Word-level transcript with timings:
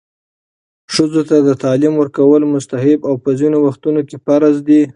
ښځو 0.93 1.21
ته 1.29 1.35
تعلیم 1.63 1.93
ورکول 1.97 2.41
مستحب 2.55 2.99
او 3.09 3.13
په 3.23 3.29
ځینو 3.39 3.57
وختونو 3.65 4.01
کې 4.07 4.17
فرض 4.25 4.55
دی. 4.67 4.81